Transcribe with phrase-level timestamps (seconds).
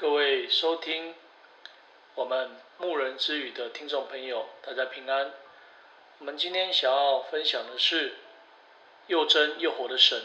[0.00, 1.14] 各位收听
[2.14, 5.30] 我们牧人之语的听众朋友，大家平安。
[6.20, 8.14] 我们今天想要分享的是
[9.08, 10.22] 又真又活的神。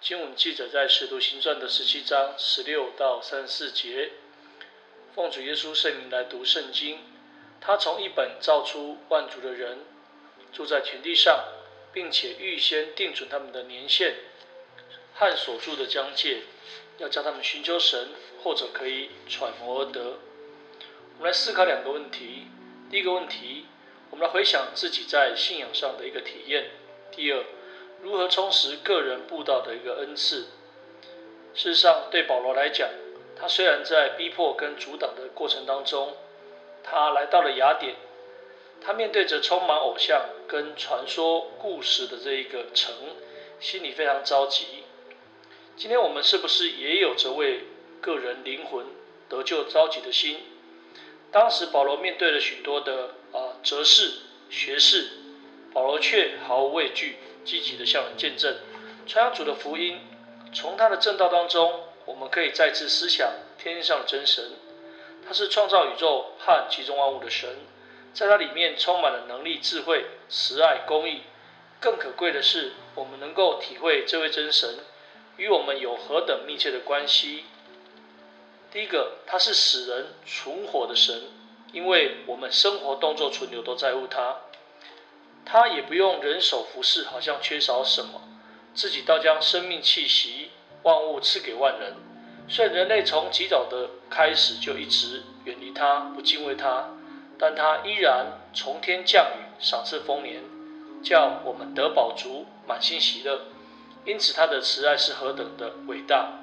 [0.00, 4.12] 经文记载在《使徒行传》的十七章十六到三十四节。
[5.14, 7.00] 奉主耶稣圣名来读圣经。
[7.60, 9.80] 他从一本造出万族的人，
[10.54, 11.44] 住在全地上，
[11.92, 14.14] 并且预先定准他们的年限
[15.12, 16.44] 和所住的疆界。
[16.98, 18.08] 要叫他们寻求神，
[18.42, 20.18] 或者可以揣摩而得。
[21.18, 22.46] 我们来思考两个问题：
[22.90, 23.66] 第一个问题，
[24.10, 26.64] 我们来回想自己在信仰上的一个体验；
[27.10, 27.44] 第二，
[28.00, 30.46] 如何充实个人布道的一个恩赐。
[31.54, 32.88] 事实上，对保罗来讲，
[33.38, 36.16] 他虽然在逼迫跟阻挡的过程当中，
[36.82, 37.94] 他来到了雅典，
[38.80, 42.94] 他面对着充满偶像跟传说故事的这一个城，
[43.60, 44.81] 心里非常着急。
[45.82, 47.64] 今天我们是不是也有着为
[48.00, 48.86] 个人灵魂
[49.28, 50.38] 得救着急的心？
[51.32, 54.12] 当时保罗面对了许多的啊哲士、
[54.48, 55.08] 学士，
[55.72, 58.58] 保罗却毫无畏惧，积极的向人见证，
[59.08, 59.98] 传扬主的福音。
[60.54, 64.52] 从他的正道当中，我们可以再次思想天上的真神，
[65.26, 67.56] 他是创造宇宙和其中万物的神，
[68.14, 71.22] 在他里面充满了能力、智慧、慈爱、公义。
[71.80, 74.76] 更可贵的是，我们能够体会这位真神。
[75.36, 77.44] 与我们有何等密切的关系？
[78.70, 81.22] 第一个，他是使人存活的神，
[81.72, 84.36] 因为我们生活、动作、存留都在乎他。
[85.44, 88.22] 他也不用人手服侍，好像缺少什么，
[88.74, 90.50] 自己倒将生命气息、
[90.82, 91.96] 万物赐给万人。
[92.48, 96.90] 虽然人类从极早的开始就一直远离他，不敬畏他，
[97.38, 100.42] 但他依然从天降雨，赏赐丰年，
[101.02, 103.42] 叫我们得饱足，满心喜乐。
[104.04, 106.40] 因此，他的慈爱是何等的伟大。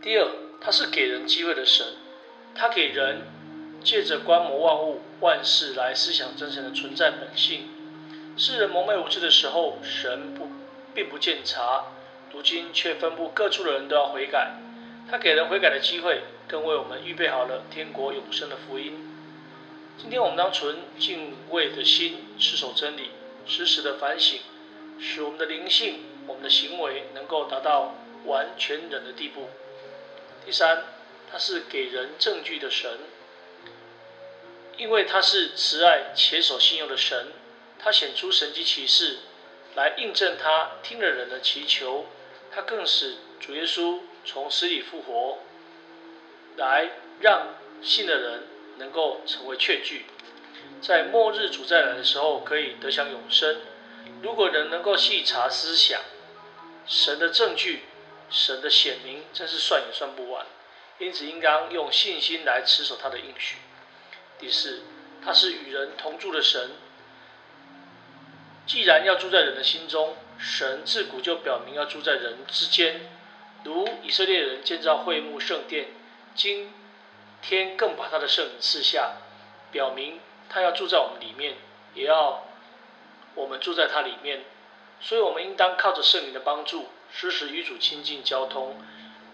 [0.00, 0.28] 第二，
[0.60, 1.86] 他是给人机会的神，
[2.54, 3.26] 他给人
[3.84, 7.68] 借着观摩万物万事来思想真神的存在本性。
[8.38, 10.48] 世人蒙昧无知的时候，神不
[10.94, 11.86] 并不见察，
[12.32, 14.56] 如今却吩咐各处的人都要悔改。
[15.10, 18.94] 他给人悔改的机会，更为我们预备好了天国永生的福音。
[19.98, 23.10] 今天我们当存敬畏的心，持守真理，
[23.46, 24.40] 时时的反省。
[24.98, 29.48] 使我们的灵性、我们的行为能够达到完全人的地步。
[30.44, 30.84] 第三，
[31.30, 32.98] 他是给人证据的神，
[34.76, 37.32] 因为他是慈爱且守信用的神，
[37.78, 39.18] 他显出神迹奇事
[39.74, 42.06] 来印证他听了人的祈求，
[42.50, 45.38] 他更使主耶稣从死里复活，
[46.56, 46.90] 来
[47.20, 48.44] 让信的人
[48.78, 50.06] 能够成为确据，
[50.80, 53.60] 在末日主再来的时候可以得享永生。
[54.26, 56.00] 如果人能够细查思想，
[56.84, 57.84] 神的证据、
[58.28, 60.44] 神的显明，真是算也算不完。
[60.98, 63.58] 因此，应当用信心来持守他的应许。
[64.40, 64.82] 第四，
[65.24, 66.72] 他是与人同住的神。
[68.66, 73.08] 既然要住在人的心中，神自古就表明要住在人之间。
[73.62, 75.86] 如以色列人建造会幕圣殿，
[76.34, 76.74] 今
[77.42, 79.18] 天更把他的圣灵赐下，
[79.70, 81.54] 表明他要住在我们里面，
[81.94, 82.42] 也要。
[83.36, 84.40] 我们住在他里面，
[85.00, 88.76] 所以我们应当靠着圣灵的帮助，时时与主亲近交通，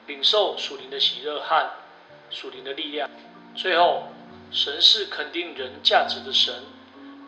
[0.06, 1.70] 领受属灵的喜乐和
[2.28, 3.08] 属灵的力量。
[3.54, 4.08] 最后，
[4.50, 6.64] 神是肯定人价值的神，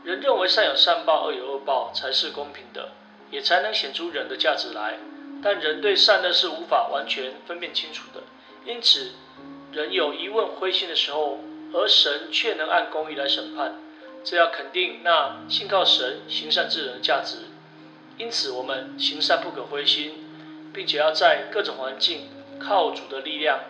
[0.03, 2.91] 人认为善有善报，恶有恶报才是公平的，
[3.31, 4.99] 也才能显出人的价值来。
[5.43, 8.23] 但人对善恶是无法完全分辨清楚的，
[8.65, 9.13] 因此，
[9.73, 11.39] 人有疑问灰心的时候，
[11.73, 13.79] 而神却能按公义来审判。
[14.25, 17.41] 这要肯定那信靠神行善之人的价值，
[18.17, 20.25] 因此我们行善不可灰心，
[20.73, 23.61] 并且要在各种环境靠主的力量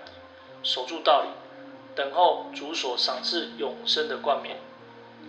[0.63, 1.29] 守住道理，
[1.97, 4.59] 等候主所赏赐永生的冠冕。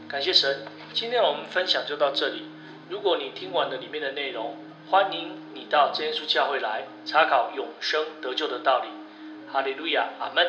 [0.07, 2.43] 感谢神，今天我们分享就到这里。
[2.89, 4.55] 如果你听完了里面的内容，
[4.91, 8.89] 欢迎你到真耶稣教会来查考永生得救的道理。
[9.51, 10.47] 哈利路亚，阿门。